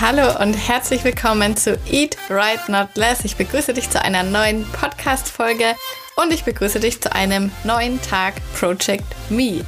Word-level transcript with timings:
Hallo 0.00 0.42
und 0.42 0.54
herzlich 0.54 1.04
willkommen 1.04 1.58
zu 1.58 1.78
Eat 1.90 2.16
Right 2.30 2.70
Not 2.70 2.96
Less. 2.96 3.22
Ich 3.26 3.36
begrüße 3.36 3.74
dich 3.74 3.90
zu 3.90 4.00
einer 4.00 4.22
neuen 4.22 4.64
Podcast-Folge 4.72 5.74
und 6.16 6.32
ich 6.32 6.42
begrüße 6.42 6.80
dich 6.80 7.02
zu 7.02 7.12
einem 7.12 7.52
neuen 7.64 8.00
Tag 8.00 8.36
Project 8.58 9.04
Me. 9.28 9.62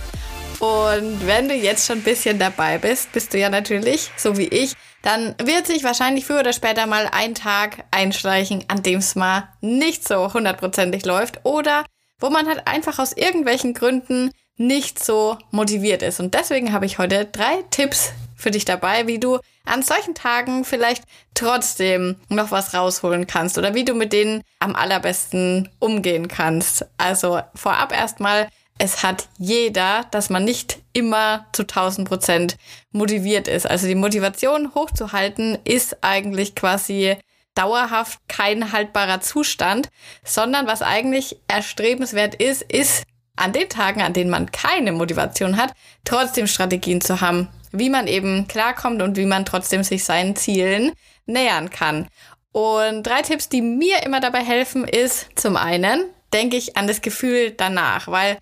Und 0.58 1.26
wenn 1.26 1.50
du 1.50 1.54
jetzt 1.54 1.86
schon 1.86 1.98
ein 1.98 2.02
bisschen 2.02 2.38
dabei 2.38 2.78
bist, 2.78 3.12
bist 3.12 3.34
du 3.34 3.38
ja 3.38 3.50
natürlich, 3.50 4.10
so 4.16 4.38
wie 4.38 4.48
ich, 4.48 4.72
dann 5.02 5.34
wird 5.36 5.66
sich 5.66 5.84
wahrscheinlich 5.84 6.24
früher 6.24 6.40
oder 6.40 6.54
später 6.54 6.86
mal 6.86 7.10
ein 7.12 7.34
Tag 7.34 7.84
einschleichen, 7.90 8.64
an 8.68 8.82
dem 8.82 9.00
es 9.00 9.14
mal 9.14 9.50
nicht 9.60 10.08
so 10.08 10.32
hundertprozentig 10.32 11.04
läuft 11.04 11.44
oder 11.44 11.84
wo 12.20 12.30
man 12.30 12.48
halt 12.48 12.66
einfach 12.66 12.98
aus 12.98 13.12
irgendwelchen 13.12 13.74
Gründen 13.74 14.30
nicht 14.56 15.04
so 15.04 15.36
motiviert 15.50 16.00
ist. 16.00 16.20
Und 16.20 16.32
deswegen 16.32 16.72
habe 16.72 16.86
ich 16.86 16.96
heute 16.96 17.26
drei 17.26 17.62
Tipps 17.70 18.12
für 18.42 18.50
dich 18.50 18.64
dabei, 18.64 19.06
wie 19.06 19.18
du 19.18 19.38
an 19.64 19.82
solchen 19.82 20.14
Tagen 20.14 20.64
vielleicht 20.64 21.04
trotzdem 21.34 22.16
noch 22.28 22.50
was 22.50 22.74
rausholen 22.74 23.26
kannst 23.26 23.56
oder 23.56 23.74
wie 23.74 23.84
du 23.84 23.94
mit 23.94 24.12
denen 24.12 24.42
am 24.58 24.74
allerbesten 24.74 25.70
umgehen 25.78 26.28
kannst. 26.28 26.84
Also 26.98 27.40
vorab 27.54 27.92
erstmal, 27.92 28.48
es 28.78 29.02
hat 29.04 29.28
jeder, 29.38 30.04
dass 30.10 30.28
man 30.28 30.44
nicht 30.44 30.80
immer 30.92 31.46
zu 31.52 31.62
1000 31.62 32.08
Prozent 32.08 32.56
motiviert 32.90 33.46
ist. 33.46 33.66
Also 33.66 33.86
die 33.86 33.94
Motivation 33.94 34.74
hochzuhalten 34.74 35.58
ist 35.64 35.98
eigentlich 36.02 36.54
quasi 36.54 37.16
dauerhaft 37.54 38.18
kein 38.28 38.72
haltbarer 38.72 39.20
Zustand, 39.20 39.88
sondern 40.24 40.66
was 40.66 40.82
eigentlich 40.82 41.36
erstrebenswert 41.48 42.34
ist, 42.34 42.62
ist 42.62 43.04
an 43.36 43.52
den 43.52 43.68
Tagen, 43.68 44.02
an 44.02 44.12
denen 44.12 44.30
man 44.30 44.50
keine 44.50 44.92
Motivation 44.92 45.56
hat, 45.56 45.72
trotzdem 46.04 46.46
Strategien 46.46 47.00
zu 47.00 47.20
haben, 47.20 47.48
wie 47.72 47.90
man 47.90 48.06
eben 48.06 48.46
klarkommt 48.48 49.02
und 49.02 49.16
wie 49.16 49.26
man 49.26 49.44
trotzdem 49.44 49.82
sich 49.82 50.04
seinen 50.04 50.36
Zielen 50.36 50.92
nähern 51.26 51.70
kann. 51.70 52.08
Und 52.52 53.02
drei 53.04 53.22
Tipps, 53.22 53.48
die 53.48 53.62
mir 53.62 54.02
immer 54.04 54.20
dabei 54.20 54.44
helfen, 54.44 54.86
ist 54.86 55.28
zum 55.34 55.56
einen, 55.56 56.04
denke 56.32 56.56
ich 56.56 56.76
an 56.76 56.86
das 56.86 57.00
Gefühl 57.00 57.50
danach, 57.50 58.08
weil 58.08 58.38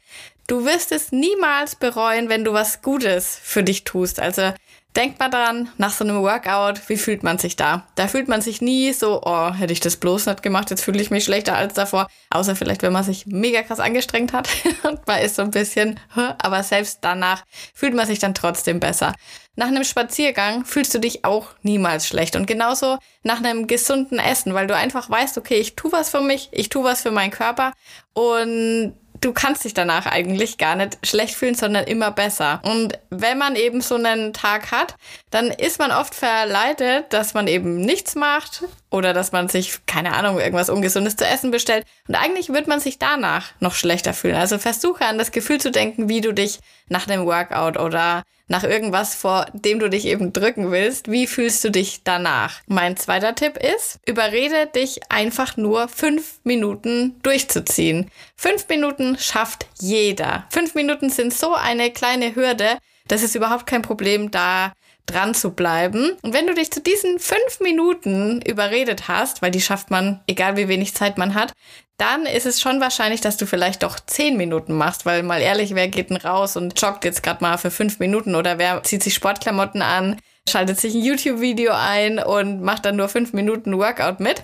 du 0.48 0.64
wirst 0.64 0.90
es 0.90 1.12
niemals 1.12 1.76
bereuen, 1.76 2.28
wenn 2.28 2.44
du 2.44 2.52
was 2.52 2.82
Gutes 2.82 3.38
für 3.40 3.62
dich 3.62 3.84
tust. 3.84 4.18
Also 4.18 4.52
Denkt 4.96 5.20
mal 5.20 5.28
dran, 5.28 5.68
nach 5.78 5.92
so 5.92 6.02
einem 6.02 6.20
Workout, 6.20 6.88
wie 6.88 6.96
fühlt 6.96 7.22
man 7.22 7.38
sich 7.38 7.54
da? 7.54 7.86
Da 7.94 8.08
fühlt 8.08 8.26
man 8.26 8.40
sich 8.40 8.60
nie 8.60 8.92
so, 8.92 9.22
oh, 9.24 9.52
hätte 9.52 9.72
ich 9.72 9.78
das 9.78 9.96
bloß 9.96 10.26
nicht 10.26 10.42
gemacht, 10.42 10.70
jetzt 10.70 10.82
fühle 10.82 11.00
ich 11.00 11.12
mich 11.12 11.22
schlechter 11.22 11.54
als 11.54 11.74
davor. 11.74 12.08
Außer 12.30 12.56
vielleicht, 12.56 12.82
wenn 12.82 12.92
man 12.92 13.04
sich 13.04 13.24
mega 13.26 13.62
krass 13.62 13.78
angestrengt 13.78 14.32
hat 14.32 14.48
und 14.82 15.06
man 15.06 15.20
ist 15.20 15.36
so 15.36 15.42
ein 15.42 15.52
bisschen, 15.52 16.00
aber 16.42 16.64
selbst 16.64 16.98
danach 17.02 17.44
fühlt 17.72 17.94
man 17.94 18.08
sich 18.08 18.18
dann 18.18 18.34
trotzdem 18.34 18.80
besser. 18.80 19.14
Nach 19.54 19.68
einem 19.68 19.84
Spaziergang 19.84 20.64
fühlst 20.64 20.92
du 20.92 20.98
dich 20.98 21.24
auch 21.24 21.48
niemals 21.62 22.08
schlecht. 22.08 22.34
Und 22.34 22.46
genauso 22.46 22.98
nach 23.22 23.38
einem 23.38 23.68
gesunden 23.68 24.18
Essen, 24.18 24.54
weil 24.54 24.66
du 24.66 24.74
einfach 24.74 25.08
weißt, 25.08 25.38
okay, 25.38 25.56
ich 25.56 25.76
tu 25.76 25.92
was 25.92 26.10
für 26.10 26.20
mich, 26.20 26.48
ich 26.50 26.68
tu 26.68 26.82
was 26.82 27.02
für 27.02 27.12
meinen 27.12 27.30
Körper 27.30 27.72
und 28.12 28.94
du 29.20 29.32
kannst 29.32 29.64
dich 29.64 29.74
danach 29.74 30.06
eigentlich 30.06 30.58
gar 30.58 30.76
nicht 30.76 30.98
schlecht 31.06 31.34
fühlen, 31.34 31.54
sondern 31.54 31.84
immer 31.84 32.10
besser. 32.10 32.60
Und 32.64 32.98
wenn 33.10 33.38
man 33.38 33.56
eben 33.56 33.80
so 33.80 33.96
einen 33.96 34.32
Tag 34.32 34.72
hat, 34.72 34.96
dann 35.30 35.50
ist 35.50 35.78
man 35.78 35.92
oft 35.92 36.14
verleitet, 36.14 37.12
dass 37.12 37.34
man 37.34 37.46
eben 37.46 37.80
nichts 37.80 38.14
macht 38.14 38.64
oder 38.90 39.12
dass 39.12 39.32
man 39.32 39.48
sich, 39.48 39.78
keine 39.86 40.14
Ahnung, 40.14 40.38
irgendwas 40.38 40.68
Ungesundes 40.68 41.16
zu 41.16 41.26
essen 41.26 41.50
bestellt. 41.50 41.86
Und 42.08 42.16
eigentlich 42.16 42.50
wird 42.50 42.66
man 42.66 42.80
sich 42.80 42.98
danach 42.98 43.52
noch 43.60 43.74
schlechter 43.74 44.12
fühlen. 44.12 44.34
Also 44.34 44.58
versuche 44.58 45.04
an 45.06 45.18
das 45.18 45.30
Gefühl 45.32 45.60
zu 45.60 45.70
denken, 45.70 46.08
wie 46.08 46.20
du 46.20 46.32
dich 46.32 46.58
nach 46.88 47.08
einem 47.08 47.24
Workout 47.24 47.78
oder 47.78 48.22
nach 48.48 48.64
irgendwas, 48.64 49.14
vor 49.14 49.46
dem 49.52 49.78
du 49.78 49.88
dich 49.88 50.06
eben 50.06 50.32
drücken 50.32 50.72
willst, 50.72 51.08
wie 51.08 51.28
fühlst 51.28 51.62
du 51.62 51.70
dich 51.70 52.02
danach? 52.02 52.60
Mein 52.66 52.96
zweiter 52.96 53.36
Tipp 53.36 53.56
ist, 53.56 54.00
überrede 54.06 54.66
dich 54.66 55.00
einfach 55.08 55.56
nur 55.56 55.86
fünf 55.86 56.40
Minuten 56.42 57.14
durchzuziehen. 57.22 58.10
Fünf 58.34 58.68
Minuten 58.68 59.16
schafft 59.18 59.66
jeder. 59.80 60.46
Fünf 60.50 60.74
Minuten 60.74 61.10
sind 61.10 61.32
so 61.32 61.54
eine 61.54 61.92
kleine 61.92 62.34
Hürde, 62.34 62.78
das 63.06 63.22
ist 63.22 63.36
überhaupt 63.36 63.66
kein 63.66 63.82
Problem, 63.82 64.32
da 64.32 64.72
dran 65.10 65.34
zu 65.34 65.52
bleiben. 65.52 66.16
Und 66.22 66.32
wenn 66.32 66.46
du 66.46 66.54
dich 66.54 66.70
zu 66.70 66.80
diesen 66.80 67.18
fünf 67.18 67.60
Minuten 67.60 68.40
überredet 68.42 69.08
hast, 69.08 69.42
weil 69.42 69.50
die 69.50 69.60
schafft 69.60 69.90
man, 69.90 70.20
egal 70.26 70.56
wie 70.56 70.68
wenig 70.68 70.94
Zeit 70.94 71.18
man 71.18 71.34
hat, 71.34 71.52
dann 71.96 72.24
ist 72.24 72.46
es 72.46 72.60
schon 72.60 72.80
wahrscheinlich, 72.80 73.20
dass 73.20 73.36
du 73.36 73.46
vielleicht 73.46 73.82
doch 73.82 74.00
zehn 74.00 74.36
Minuten 74.36 74.74
machst, 74.74 75.04
weil 75.04 75.22
mal 75.22 75.42
ehrlich, 75.42 75.74
wer 75.74 75.88
geht 75.88 76.08
denn 76.08 76.16
raus 76.16 76.56
und 76.56 76.80
joggt 76.80 77.04
jetzt 77.04 77.22
gerade 77.22 77.44
mal 77.44 77.58
für 77.58 77.70
fünf 77.70 77.98
Minuten 77.98 78.34
oder 78.34 78.58
wer 78.58 78.82
zieht 78.82 79.02
sich 79.02 79.12
Sportklamotten 79.12 79.82
an, 79.82 80.16
schaltet 80.48 80.80
sich 80.80 80.94
ein 80.94 81.02
YouTube-Video 81.02 81.72
ein 81.74 82.18
und 82.18 82.62
macht 82.62 82.86
dann 82.86 82.96
nur 82.96 83.08
fünf 83.08 83.34
Minuten 83.34 83.76
Workout 83.76 84.20
mit. 84.20 84.42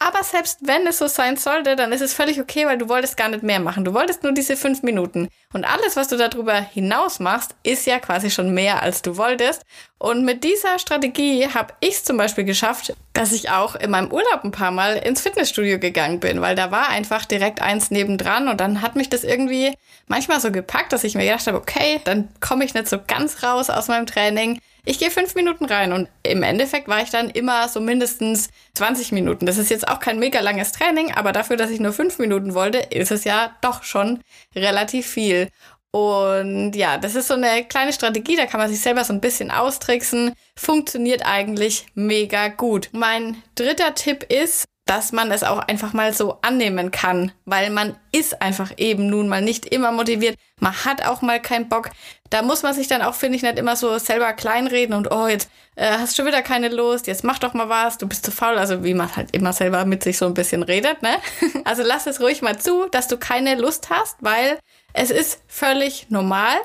Aber 0.00 0.22
selbst 0.22 0.60
wenn 0.62 0.86
es 0.86 0.98
so 0.98 1.08
sein 1.08 1.36
sollte, 1.36 1.74
dann 1.74 1.90
ist 1.90 2.02
es 2.02 2.14
völlig 2.14 2.40
okay, 2.40 2.66
weil 2.66 2.78
du 2.78 2.88
wolltest 2.88 3.16
gar 3.16 3.28
nicht 3.28 3.42
mehr 3.42 3.58
machen. 3.58 3.84
Du 3.84 3.94
wolltest 3.94 4.22
nur 4.22 4.32
diese 4.32 4.56
fünf 4.56 4.82
Minuten. 4.84 5.28
Und 5.52 5.64
alles, 5.64 5.96
was 5.96 6.06
du 6.06 6.16
darüber 6.16 6.54
hinaus 6.54 7.18
machst, 7.18 7.56
ist 7.64 7.84
ja 7.84 7.98
quasi 7.98 8.30
schon 8.30 8.54
mehr, 8.54 8.80
als 8.80 9.02
du 9.02 9.16
wolltest. 9.16 9.62
Und 9.98 10.24
mit 10.24 10.44
dieser 10.44 10.78
Strategie 10.78 11.48
habe 11.48 11.74
ich 11.80 11.94
es 11.94 12.04
zum 12.04 12.16
Beispiel 12.16 12.44
geschafft, 12.44 12.94
dass 13.12 13.32
ich 13.32 13.50
auch 13.50 13.74
in 13.74 13.90
meinem 13.90 14.12
Urlaub 14.12 14.44
ein 14.44 14.52
paar 14.52 14.70
Mal 14.70 14.98
ins 14.98 15.22
Fitnessstudio 15.22 15.80
gegangen 15.80 16.20
bin, 16.20 16.40
weil 16.40 16.54
da 16.54 16.70
war 16.70 16.90
einfach 16.90 17.24
direkt 17.24 17.60
eins 17.60 17.90
nebendran 17.90 18.46
und 18.46 18.60
dann 18.60 18.82
hat 18.82 18.94
mich 18.94 19.10
das 19.10 19.24
irgendwie 19.24 19.74
manchmal 20.06 20.40
so 20.40 20.52
gepackt, 20.52 20.92
dass 20.92 21.02
ich 21.02 21.16
mir 21.16 21.24
gedacht 21.24 21.48
habe, 21.48 21.58
okay, 21.58 22.00
dann 22.04 22.28
komme 22.38 22.64
ich 22.64 22.74
nicht 22.74 22.88
so 22.88 22.98
ganz 23.04 23.42
raus 23.42 23.68
aus 23.68 23.88
meinem 23.88 24.06
Training 24.06 24.60
ich 24.88 24.98
gehe 24.98 25.10
fünf 25.10 25.34
Minuten 25.34 25.66
rein 25.66 25.92
und 25.92 26.08
im 26.22 26.42
Endeffekt 26.42 26.88
war 26.88 27.02
ich 27.02 27.10
dann 27.10 27.28
immer 27.28 27.68
so 27.68 27.78
mindestens 27.78 28.48
20 28.74 29.12
Minuten. 29.12 29.44
Das 29.44 29.58
ist 29.58 29.68
jetzt 29.68 29.86
auch 29.86 30.00
kein 30.00 30.18
mega 30.18 30.40
langes 30.40 30.72
Training, 30.72 31.12
aber 31.12 31.32
dafür, 31.32 31.58
dass 31.58 31.70
ich 31.70 31.78
nur 31.78 31.92
fünf 31.92 32.18
Minuten 32.18 32.54
wollte, 32.54 32.78
ist 32.78 33.10
es 33.10 33.24
ja 33.24 33.54
doch 33.60 33.82
schon 33.82 34.20
relativ 34.56 35.06
viel. 35.06 35.50
Und 35.90 36.72
ja, 36.72 36.96
das 36.96 37.16
ist 37.16 37.28
so 37.28 37.34
eine 37.34 37.64
kleine 37.64 37.92
Strategie, 37.92 38.36
da 38.36 38.46
kann 38.46 38.60
man 38.60 38.70
sich 38.70 38.80
selber 38.80 39.04
so 39.04 39.12
ein 39.12 39.20
bisschen 39.20 39.50
austricksen. 39.50 40.32
Funktioniert 40.56 41.20
eigentlich 41.26 41.84
mega 41.94 42.48
gut. 42.48 42.88
Mein 42.92 43.42
dritter 43.56 43.94
Tipp 43.94 44.24
ist, 44.32 44.64
dass 44.88 45.12
man 45.12 45.30
es 45.30 45.44
auch 45.44 45.58
einfach 45.58 45.92
mal 45.92 46.14
so 46.14 46.38
annehmen 46.40 46.90
kann, 46.90 47.30
weil 47.44 47.68
man 47.68 47.94
ist 48.10 48.40
einfach 48.40 48.72
eben 48.78 49.10
nun 49.10 49.28
mal 49.28 49.42
nicht 49.42 49.66
immer 49.66 49.92
motiviert. 49.92 50.34
Man 50.60 50.72
hat 50.86 51.06
auch 51.06 51.20
mal 51.20 51.42
keinen 51.42 51.68
Bock. 51.68 51.90
Da 52.30 52.40
muss 52.40 52.62
man 52.62 52.72
sich 52.72 52.88
dann 52.88 53.02
auch, 53.02 53.14
finde 53.14 53.36
ich, 53.36 53.42
nicht 53.42 53.58
immer 53.58 53.76
so 53.76 53.98
selber 53.98 54.32
kleinreden 54.32 54.94
und 54.94 55.12
oh, 55.12 55.26
jetzt 55.26 55.50
äh, 55.76 55.90
hast 55.90 56.16
schon 56.16 56.24
wieder 56.24 56.40
keine 56.40 56.68
Lust, 56.68 57.06
jetzt 57.06 57.22
mach 57.22 57.38
doch 57.38 57.52
mal 57.52 57.68
was, 57.68 57.98
du 57.98 58.08
bist 58.08 58.24
zu 58.24 58.32
faul. 58.32 58.56
Also 58.56 58.82
wie 58.82 58.94
man 58.94 59.14
halt 59.14 59.34
immer 59.36 59.52
selber 59.52 59.84
mit 59.84 60.02
sich 60.02 60.16
so 60.16 60.24
ein 60.24 60.34
bisschen 60.34 60.62
redet, 60.62 61.02
ne? 61.02 61.16
Also 61.64 61.82
lass 61.82 62.06
es 62.06 62.20
ruhig 62.20 62.40
mal 62.40 62.58
zu, 62.58 62.86
dass 62.88 63.08
du 63.08 63.18
keine 63.18 63.56
Lust 63.56 63.90
hast, 63.90 64.16
weil 64.20 64.58
es 64.94 65.10
ist 65.10 65.42
völlig 65.48 66.06
normal. 66.08 66.56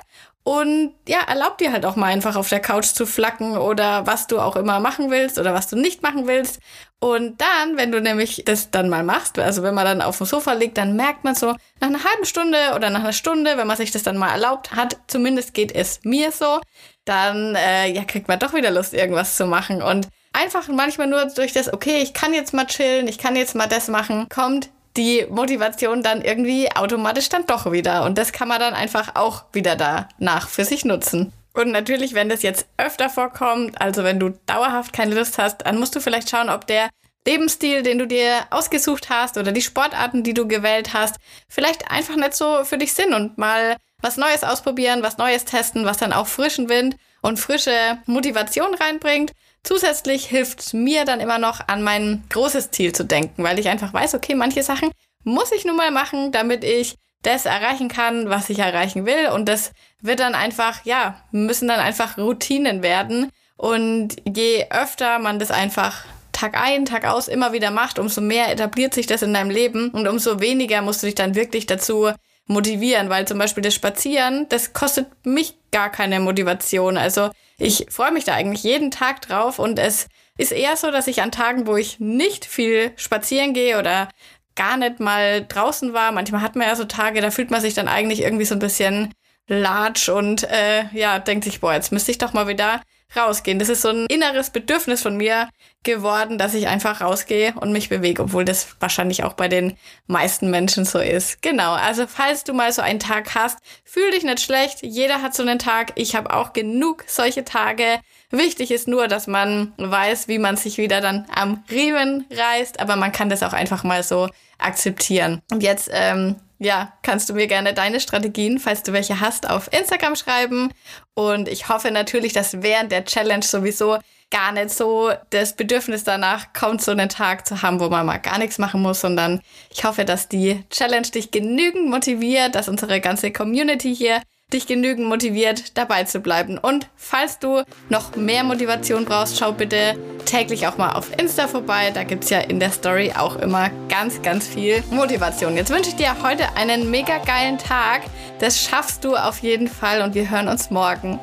Und 0.44 0.94
ja, 1.08 1.20
erlaub 1.22 1.58
dir 1.58 1.72
halt 1.72 1.86
auch 1.86 1.96
mal 1.96 2.08
einfach 2.08 2.36
auf 2.36 2.50
der 2.50 2.60
Couch 2.60 2.88
zu 2.88 3.06
flacken 3.06 3.58
oder 3.58 4.06
was 4.06 4.28
du 4.28 4.40
auch 4.40 4.58
immer 4.58 4.82
machen 4.82 5.10
willst 5.10 5.40
oder 5.40 5.54
was 5.54 5.70
du 5.70 5.78
nicht 5.78 6.04
machen 6.04 6.28
willst. 6.28 6.60
Und 7.00 7.40
dann, 7.40 7.78
wenn 7.78 7.92
du 7.92 8.02
nämlich 8.02 8.44
das 8.46 8.70
dann 8.70 8.90
mal 8.90 9.04
machst, 9.04 9.40
also 9.40 9.64
wenn 9.64 9.74
man 9.74 9.86
dann 9.86 10.02
auf 10.02 10.18
dem 10.18 10.28
Sofa 10.28 10.54
liegt, 10.54 10.78
dann 10.78 10.96
merkt 10.98 11.24
man 11.24 11.36
so 11.36 11.48
nach 11.80 11.88
einer 11.88 12.04
halben 12.04 12.26
Stunde 12.26 12.58
oder 12.76 12.90
nach 12.90 13.02
einer 13.02 13.14
Stunde, 13.14 13.58
wenn 13.58 13.68
man 13.68 13.78
sich 13.78 13.92
das 13.92 14.04
dann 14.04 14.18
mal 14.18 14.32
erlaubt 14.32 14.74
hat, 14.74 14.98
zumindest 15.08 15.54
geht 15.54 15.74
es 15.74 16.02
mir 16.04 16.32
so, 16.32 16.60
dann 17.06 17.56
äh, 17.56 17.92
ja, 17.92 18.04
kriegt 18.04 18.28
man 18.28 18.40
doch 18.40 18.54
wieder 18.54 18.72
Lust, 18.72 18.94
irgendwas 18.94 19.38
zu 19.38 19.46
machen. 19.46 19.82
Und 19.82 20.10
einfach 20.34 20.68
manchmal 20.68 21.08
nur 21.08 21.26
durch 21.26 21.54
das, 21.54 21.72
okay, 21.72 22.02
ich 22.02 22.14
kann 22.14 22.34
jetzt 22.34 22.54
mal 22.54 22.68
chillen, 22.68 23.08
ich 23.08 23.18
kann 23.18 23.36
jetzt 23.36 23.56
mal 23.56 23.68
das 23.68 23.88
machen, 23.88 24.28
kommt 24.30 24.70
die 24.96 25.26
Motivation 25.30 26.04
dann 26.04 26.22
irgendwie 26.22 26.72
automatisch 26.76 27.30
dann 27.30 27.46
doch 27.46 27.72
wieder. 27.72 28.04
Und 28.04 28.18
das 28.18 28.32
kann 28.32 28.48
man 28.48 28.60
dann 28.60 28.74
einfach 28.74 29.16
auch 29.16 29.46
wieder 29.52 29.76
danach 29.76 30.48
für 30.48 30.66
sich 30.66 30.86
nutzen. 30.86 31.34
Und 31.54 31.72
natürlich, 31.72 32.14
wenn 32.14 32.30
das 32.30 32.42
jetzt 32.42 32.68
öfter 32.78 33.10
vorkommt, 33.10 33.80
also 33.80 34.04
wenn 34.04 34.20
du 34.20 34.30
dauerhaft 34.46 34.92
keine 34.94 35.16
Lust 35.16 35.38
hast, 35.38 35.66
dann 35.66 35.80
musst 35.80 35.96
du 35.96 36.00
vielleicht 36.00 36.30
schauen, 36.30 36.50
ob 36.50 36.66
der 36.66 36.90
Lebensstil, 37.26 37.84
den 37.84 38.00
du 38.00 38.08
dir 38.08 38.42
ausgesucht 38.50 39.10
hast 39.10 39.38
oder 39.38 39.52
die 39.52 39.62
Sportarten, 39.62 40.24
die 40.24 40.34
du 40.34 40.48
gewählt 40.48 40.94
hast, 40.94 41.16
vielleicht 41.48 41.90
einfach 41.90 42.16
nicht 42.16 42.34
so 42.34 42.64
für 42.66 42.78
dich 42.78 42.94
sind 42.94 43.14
und 43.14 43.38
mal 43.38 43.78
was 44.02 44.18
Neues 44.18 44.44
ausprobieren, 44.44 45.04
was 45.04 45.18
Neues 45.18 45.46
testen, 45.46 45.86
was 45.86 45.98
dann 45.98 46.12
auch 46.12 46.28
frischen 46.28 46.70
Wind 46.70 46.98
und 47.24 47.40
frische 47.40 47.98
Motivation 48.06 48.76
reinbringt. 48.76 49.32
Zusätzlich 49.64 50.26
hilft 50.26 50.74
mir 50.74 51.06
dann 51.06 51.22
immer 51.22 51.40
noch 51.40 51.68
an 51.68 51.82
mein 51.82 52.24
großes 52.30 52.70
Ziel 52.72 52.94
zu 52.94 53.06
denken, 53.06 53.44
weil 53.44 53.58
ich 53.58 53.70
einfach 53.70 53.94
weiß, 53.94 54.14
okay, 54.14 54.36
manche 54.36 54.62
Sachen 54.62 54.92
muss 55.24 55.52
ich 55.54 55.66
nun 55.66 55.78
mal 55.78 55.90
machen, 55.90 56.32
damit 56.32 56.64
ich 56.64 56.96
das 57.24 57.46
erreichen 57.46 57.88
kann, 57.88 58.30
was 58.30 58.50
ich 58.50 58.60
erreichen 58.60 59.06
will. 59.06 59.30
Und 59.34 59.48
das 59.48 59.72
wird 60.02 60.20
dann 60.20 60.36
einfach, 60.36 60.86
ja, 60.86 61.24
müssen 61.32 61.70
dann 61.70 61.80
einfach 61.80 62.18
Routinen 62.18 62.84
werden. 62.84 63.30
Und 63.56 64.18
je 64.28 64.66
öfter 64.70 65.20
man 65.20 65.40
das 65.40 65.50
einfach 65.50 66.04
Tag 66.34 66.60
ein, 66.60 66.84
Tag 66.86 67.06
aus 67.06 67.30
immer 67.30 67.54
wieder 67.54 67.72
macht, 67.72 68.00
umso 68.00 68.20
mehr 68.20 68.52
etabliert 68.52 68.94
sich 68.94 69.08
das 69.08 69.22
in 69.22 69.34
deinem 69.34 69.50
Leben 69.52 69.92
und 69.92 70.08
umso 70.08 70.42
weniger 70.42 70.82
musst 70.82 71.02
du 71.02 71.06
dich 71.06 71.16
dann 71.16 71.36
wirklich 71.36 71.68
dazu 71.68 72.12
motivieren, 72.48 73.10
weil 73.10 73.28
zum 73.28 73.38
Beispiel 73.38 73.64
das 73.64 73.74
Spazieren, 73.74 74.48
das 74.50 74.74
kostet 74.74 75.08
mich 75.26 75.56
gar 75.72 75.90
keine 75.90 76.20
Motivation. 76.20 76.98
Also 76.98 77.30
ich 77.58 77.88
freue 77.90 78.12
mich 78.12 78.26
da 78.26 78.34
eigentlich 78.34 78.64
jeden 78.64 78.92
Tag 78.92 79.22
drauf 79.22 79.60
und 79.60 79.80
es 79.80 80.08
ist 80.38 80.52
eher 80.52 80.76
so, 80.76 80.92
dass 80.92 81.08
ich 81.08 81.22
an 81.22 81.32
Tagen, 81.32 81.68
wo 81.68 81.78
ich 81.78 82.00
nicht 82.00 82.46
viel 82.46 82.92
spazieren 82.96 83.54
gehe 83.54 83.80
oder 83.80 84.10
gar 84.56 84.78
nicht 84.78 85.00
mal 85.00 85.46
draußen 85.46 85.94
war, 85.94 86.12
manchmal 86.12 86.42
hat 86.42 86.56
man 86.56 86.68
ja 86.68 86.76
so 86.76 86.86
Tage, 86.86 87.22
da 87.22 87.32
fühlt 87.32 87.52
man 87.52 87.62
sich 87.62 87.74
dann 87.74 87.88
eigentlich 87.88 88.22
irgendwie 88.22 88.46
so 88.46 88.56
ein 88.56 88.60
bisschen 88.60 89.14
latsch 89.48 90.10
und 90.10 90.44
äh, 90.44 90.86
ja, 90.94 91.20
denkt 91.20 91.44
sich, 91.46 91.60
boah, 91.60 91.74
jetzt 91.74 91.92
müsste 91.92 92.12
ich 92.12 92.18
doch 92.18 92.34
mal 92.34 92.48
wieder 92.48 92.82
rausgehen. 93.16 93.60
Das 93.60 93.70
ist 93.70 93.82
so 93.82 93.90
ein 93.90 94.06
inneres 94.08 94.50
Bedürfnis 94.50 95.02
von 95.02 95.18
mir 95.18 95.50
geworden, 95.84 96.38
dass 96.38 96.54
ich 96.54 96.68
einfach 96.68 97.02
rausgehe 97.02 97.54
und 97.60 97.72
mich 97.72 97.90
bewege, 97.90 98.24
obwohl 98.24 98.46
das 98.46 98.76
wahrscheinlich 98.80 99.24
auch 99.24 99.34
bei 99.34 99.48
den 99.48 99.76
meisten 100.08 100.50
Menschen 100.50 100.86
so 100.86 101.00
ist. 101.00 101.42
Genau, 101.42 101.74
also 101.74 102.08
falls 102.08 102.44
du 102.44 102.54
mal 102.54 102.72
so 102.72 102.82
einen 102.82 103.00
Tag 103.00 103.36
hast, 103.36 103.60
fühl 103.84 104.12
dich 104.12 104.24
nicht 104.24 104.40
schlecht. 104.40 104.80
Jeder 104.82 105.22
hat 105.22 105.34
so 105.34 105.44
einen 105.44 105.60
Tag. 105.60 105.92
Ich 105.96 106.16
habe 106.16 106.34
auch 106.34 106.54
genug 106.54 107.04
solche 107.08 107.44
Tage. 107.44 108.00
Wichtig 108.32 108.72
ist 108.72 108.88
nur, 108.88 109.08
dass 109.08 109.28
man 109.28 109.74
weiß, 109.78 110.28
wie 110.28 110.40
man 110.40 110.58
sich 110.58 110.78
wieder 110.78 111.02
dann 111.02 111.26
am 111.36 111.64
Riemen 111.70 112.26
reißt, 112.32 112.80
aber 112.80 112.96
man 112.96 113.12
kann 113.12 113.30
das 113.30 113.44
auch 113.44 113.54
einfach 113.54 113.84
mal 113.84 114.04
so 114.04 114.30
akzeptieren. 114.58 115.42
Und 115.52 115.62
jetzt 115.62 115.90
ähm, 115.92 116.38
ja, 116.64 116.94
kannst 117.02 117.30
du 117.30 117.34
mir 117.34 117.48
gerne 117.48 117.74
deine 117.74 118.00
Strategien, 118.00 118.60
falls 118.60 118.84
du 118.84 118.94
welche 118.94 119.20
hast, 119.20 119.50
auf 119.50 119.72
Instagram 119.72 120.16
schreiben. 120.16 120.72
Und 121.14 121.48
ich 121.48 121.70
hoffe 121.70 121.92
natürlich, 121.92 122.34
dass 122.34 122.62
während 122.62 122.92
der 122.92 123.06
Challenge 123.06 123.44
sowieso 123.44 124.00
gar 124.32 124.52
nicht 124.52 124.72
so 124.72 125.12
das 125.30 125.56
Bedürfnis 125.56 126.04
danach 126.04 126.54
kommt, 126.54 126.82
so 126.82 126.92
einen 126.92 127.08
Tag 127.08 127.48
zu 127.48 127.62
haben, 127.62 127.80
wo 127.80 127.90
man 127.90 128.06
mal 128.06 128.18
gar 128.18 128.40
nichts 128.40 128.58
machen 128.58 128.82
muss, 128.82 129.02
sondern 129.02 129.42
ich 129.70 129.86
hoffe, 129.86 130.06
dass 130.06 130.28
die 130.28 130.64
Challenge 130.72 131.08
dich 131.08 131.30
genügend 131.30 131.90
motiviert, 131.90 132.56
dass 132.56 132.68
unsere 132.68 133.00
ganze 133.00 133.32
Community 133.32 133.96
hier 133.96 134.24
dich 134.52 134.68
genügend 134.68 135.08
motiviert, 135.08 135.78
dabei 135.78 136.04
zu 136.04 136.20
bleiben. 136.20 136.58
Und 136.58 136.88
falls 136.96 137.40
du 137.40 137.64
noch 137.90 138.16
mehr 138.16 138.44
Motivation 138.44 139.06
brauchst, 139.06 139.38
schau 139.38 139.52
bitte 139.52 139.98
täglich 140.26 140.68
auch 140.68 140.78
mal 140.78 140.94
auf 140.94 141.12
Insta 141.20 141.48
vorbei. 141.48 141.92
Da 141.92 142.04
gibt 142.04 142.24
es 142.24 142.30
ja 142.30 142.40
in 142.40 142.60
der 142.60 142.72
Story 142.72 143.14
auch 143.18 143.36
immer 143.38 143.70
ganz, 143.90 144.22
ganz 144.22 144.48
viel 144.48 144.84
Motivation. 144.92 145.58
Jetzt 145.58 145.72
wünsche 145.72 145.90
ich 145.90 145.96
dir 145.96 146.16
heute 146.22 146.56
einen 146.56 146.92
mega 146.92 147.18
geilen 147.20 147.58
Tag. 147.58 148.02
Das 148.40 148.62
schaffst 148.62 149.04
du 149.04 149.16
auf 149.16 149.40
jeden 149.40 149.68
Fall 149.68 150.02
und 150.02 150.16
wir 150.16 150.30
hören 150.30 150.48
uns 150.48 150.70
morgen. 150.70 151.20